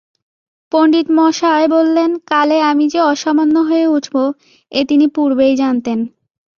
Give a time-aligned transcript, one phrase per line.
[0.71, 4.15] পণ্ডিতমশায় বললেন, কালে আমি যে অসামান্য হয়ে উঠব,
[4.71, 5.99] এ তিনি পূর্বেই জানতেন।